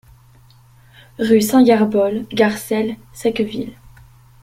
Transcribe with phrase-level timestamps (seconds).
[1.19, 3.75] Rue Saint-Gerbold, Garcelles-Secqueville